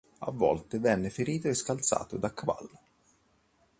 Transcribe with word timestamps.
A 0.21 0.31
Volta 0.31 0.79
venne 0.79 1.11
ferito 1.11 1.47
e 1.47 1.53
scalzato 1.53 2.17
da 2.17 2.33
cavallo. 2.33 2.79